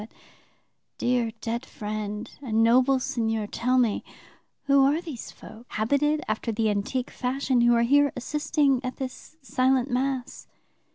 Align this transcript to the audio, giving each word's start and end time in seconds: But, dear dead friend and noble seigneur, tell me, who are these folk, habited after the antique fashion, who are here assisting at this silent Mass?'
But, 0.01 0.11
dear 0.97 1.29
dead 1.41 1.63
friend 1.63 2.27
and 2.41 2.63
noble 2.63 2.99
seigneur, 2.99 3.45
tell 3.45 3.77
me, 3.77 4.03
who 4.63 4.83
are 4.83 4.99
these 4.99 5.31
folk, 5.31 5.67
habited 5.73 6.23
after 6.27 6.51
the 6.51 6.71
antique 6.71 7.11
fashion, 7.11 7.61
who 7.61 7.75
are 7.75 7.83
here 7.83 8.11
assisting 8.15 8.83
at 8.83 8.95
this 8.97 9.35
silent 9.43 9.91
Mass?' 9.91 10.47